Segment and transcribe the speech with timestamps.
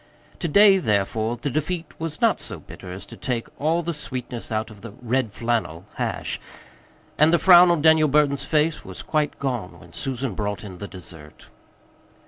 [0.39, 4.51] To day, therefore, the defeat was not so bitter as to take all the sweetness
[4.51, 6.39] out of the "red flannel" hash,
[7.19, 10.87] and the frown on Daniel Burton's face was quite gone when Susan brought in the
[10.87, 11.49] dessert.